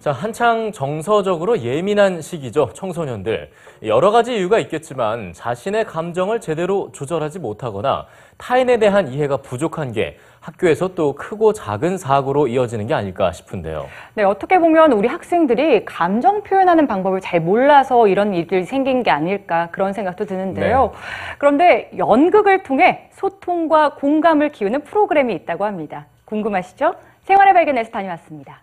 [0.00, 3.50] 자, 한창 정서적으로 예민한 시기죠, 청소년들.
[3.82, 8.06] 여러 가지 이유가 있겠지만 자신의 감정을 제대로 조절하지 못하거나
[8.38, 13.88] 타인에 대한 이해가 부족한 게 학교에서 또 크고 작은 사고로 이어지는 게 아닐까 싶은데요.
[14.14, 19.68] 네, 어떻게 보면 우리 학생들이 감정 표현하는 방법을 잘 몰라서 이런 일들이 생긴 게 아닐까
[19.70, 20.92] 그런 생각도 드는데요.
[21.36, 26.06] 그런데 연극을 통해 소통과 공감을 키우는 프로그램이 있다고 합니다.
[26.24, 26.94] 궁금하시죠?
[27.24, 28.62] 생활의 발견에서 다녀왔습니다.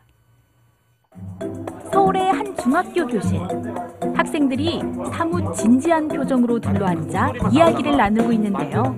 [1.92, 3.40] 서울의 한 중학교 교실.
[4.16, 4.82] 학생들이
[5.14, 8.96] 사뭇 진지한 표정으로 둘러앉아 이야기를 나누고 있는데요.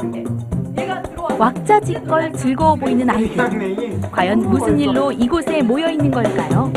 [1.37, 4.01] 왁자지껄 즐거워 보이는 아이들.
[4.11, 6.71] 과연 무슨 일로 이곳에 모여 있는 걸까요?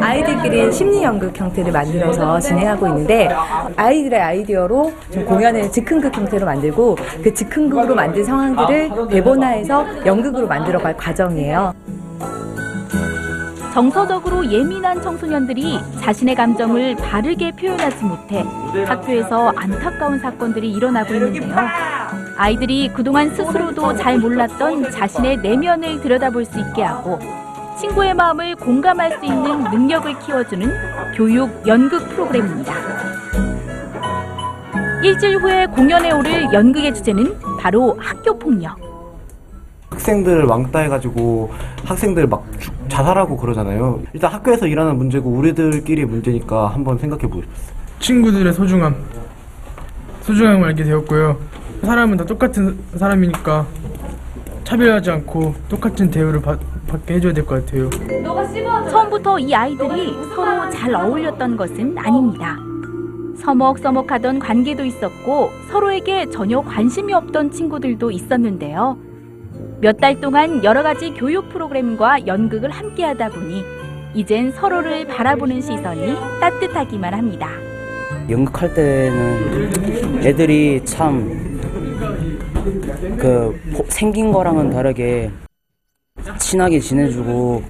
[0.00, 3.28] 아이들끼리 심리 연극 형태를 만들어서 진행하고 있는데
[3.76, 11.74] 아이들의 아이디어로 좀 공연을 즉흥극 형태로 만들고 그 즉흥극으로 만든 상황들을 대본화해서 연극으로 만들어갈 과정이에요.
[13.78, 18.44] 정서적으로 예민한 청소년들이 자신의 감정을 바르게 표현하지 못해
[18.84, 21.54] 학교에서 안타까운 사건들이 일어나고 있는데요.
[22.36, 27.20] 아이들이 그동안 스스로도 잘 몰랐던 자신의 내면을 들여다볼 수 있게 하고
[27.78, 30.72] 친구의 마음을 공감할 수 있는 능력을 키워주는
[31.14, 32.74] 교육 연극 프로그램입니다.
[35.04, 38.76] 일주일 후에 공연에 오를 연극의 주제는 바로 학교 폭력.
[39.90, 41.50] 학생들 왕따 해가지고
[41.84, 42.57] 학생들 막 죽-
[42.88, 44.00] 자살하고 그러잖아요.
[44.12, 47.76] 일단 학교에서 일하는 문제고 우리들끼리 문제니까 한번 생각해 보고 싶었어요.
[48.00, 48.94] 친구들의 소중함
[50.22, 51.36] 소중함을 알게 되었고요
[51.82, 53.66] 사람은 다 똑같은 사람이니까
[54.64, 57.88] 차별하지 않고 똑같은 대우를 받, 받게 해줘야 될 것 같아요
[58.90, 62.56] 처음부터 이 아이들이 서로 잘 어울렸던 것은 아닙니다.
[63.40, 68.98] 서먹서먹하던 관계도 있었고 서로에게 전혀 관심이 없던 친구들도 있었는데요.
[69.80, 73.62] 몇 달 동안 여러 가지 교육 프로그램과 연극을 함께 하다 보니
[74.14, 77.48] 이젠 서로를 바라보는 시선이 따뜻하기만 합니다.
[78.28, 79.70] 연극할 때는
[80.24, 81.48] 애들이 참
[83.16, 83.58] 그
[83.88, 85.30] 생긴 거랑은 다르게
[86.38, 87.62] 친하게 지내주고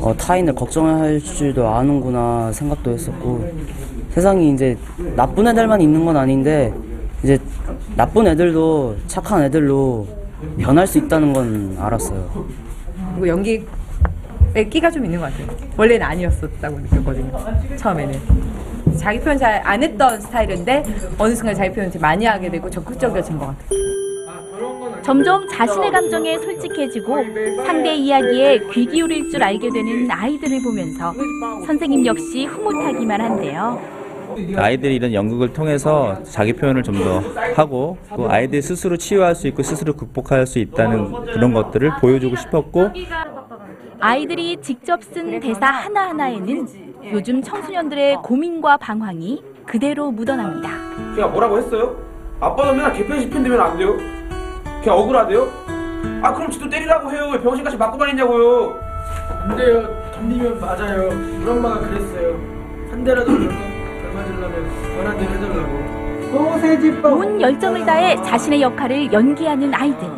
[0.00, 3.44] 어, 타인을 걱정할 줄도 아는구나 생각도 했었고
[4.10, 4.76] 세상이 이제
[5.14, 6.72] 나쁜 애들만 있는 건 아닌데
[7.22, 7.38] 이제
[7.96, 10.06] 나쁜 애들도 착한 애들로
[10.58, 12.46] 변할 수 있다는 건 알았어요.
[13.12, 13.62] 그리고 연기에
[14.70, 15.56] 끼가 좀 있는 것 같아요.
[15.76, 17.32] 원래는 아니었었다고 느꼈거든요.
[17.76, 18.20] 처음에는.
[18.96, 20.84] 자기 표현 잘 안 했던 스타일인데
[21.18, 23.84] 어느 순간 자기 표현 을 많이 하게 되고 적극적이어진 것 같아요.
[25.02, 27.16] 점점 자신의 감정에 솔직해지고
[27.66, 31.12] 상대 이야기에 귀 기울일 줄 알게 되는 아이들을 보면서
[31.66, 33.80] 선생님 역시 흐뭇하기만 한데요.
[34.56, 37.20] 아이들이 이런 연극을 통해서 자기 표현을 좀 더
[37.56, 42.90] 하고 또 아이들 스스로 치유할 수 있고 스스로 극복할 수 있다는 그런 것들을 보여주고 싶었고
[44.00, 46.66] 아이들이 직접 쓴 대사 하나하나에는
[47.12, 50.68] 요즘 청소년들의 고민과 방황이 그대로 묻어납니다.
[51.16, 51.96] 걔가 뭐라고 했어요?
[52.40, 53.96] 아빠도 맨날 개편식 편들면 안 돼요?
[54.82, 55.48] 걔 억울하대요?
[56.22, 58.74] 아 그럼 지도 때리라고 해요 왜 병신같이 맞고 다니냐고요
[59.42, 62.34] 안 돼요 덤비면 맞아요 우리 엄마가 그랬어요
[62.90, 63.32] 한 대라도
[64.18, 65.84] 해달라고
[67.16, 70.08] 온 열정을 다해 자신의 역할을 연기하는 아이들.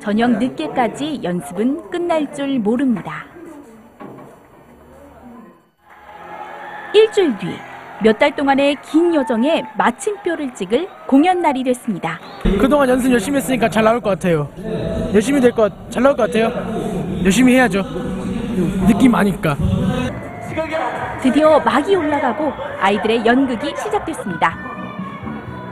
[0.00, 3.26] 저녁 늦게까지 연습은 끝날 줄 모릅니다.
[6.94, 7.48] 일주일 뒤,
[8.02, 12.18] 몇달 동안의 긴 여정에 마침표를 찍을 공연 날이 됐습니다.
[12.58, 14.48] 그동안 연습 열심히 했으니까 잘 나올 것 같아요
[15.12, 16.50] 열심히 될 것 잘 나올 것 같아요
[17.24, 17.82] 열심히 해야죠
[18.86, 19.56] 느낌 아니까
[21.22, 24.56] 드디어 막이 올라가고 아이들의 연극이 시작됐습니다.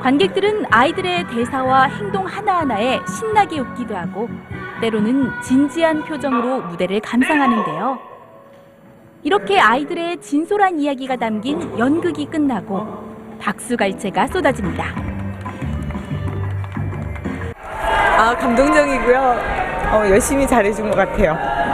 [0.03, 4.29] 관객들은 아이들의 대사와 행동 하나하나에 신나게 웃기도 하고
[4.81, 7.99] 때로는 진지한 표정으로 무대를 감상하는데요.
[9.23, 12.87] 이렇게 아이들의 진솔한 이야기가 담긴 연극이 끝나고
[13.41, 14.85] 박수갈채가 쏟아집니다.
[18.19, 19.19] 아, 감동적이고요.
[19.93, 21.66] 어, 열심히 잘해준 것 같아요.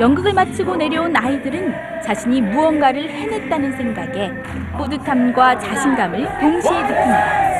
[0.00, 4.30] 연극을 마치고 내려온 아이들은 자신이 무언가를 해냈다는 생각에
[4.78, 7.50] 뿌듯함과 자신감을 동시에 느낍니다.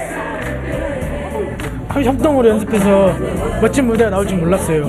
[2.02, 3.14] 협동으로 연습해서
[3.60, 4.87] 멋진 무대가 나올 줄 몰랐어요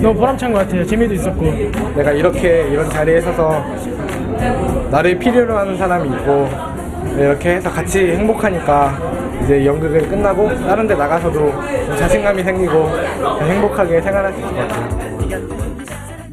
[0.00, 1.44] 너무 보람찬 것 같아요 재미도 있었고
[1.94, 3.64] 내가 이렇게 이런 자리에 서서
[4.90, 6.48] 나를 필요로 하는 사람이 있고
[7.16, 8.98] 이렇게 해서 같이 행복하니까
[9.44, 11.52] 이제 연극을 끝나고 다른 데 나가서도
[11.96, 12.88] 자신감이 생기고
[13.42, 15.75] 행복하게 생활할 수 있을 것 같아요.